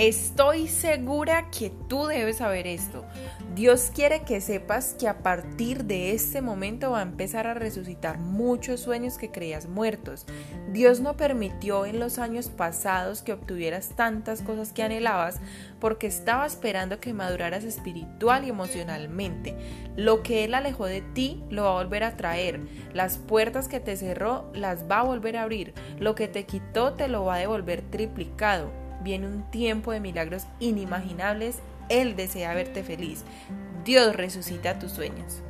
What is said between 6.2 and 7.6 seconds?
momento va a empezar a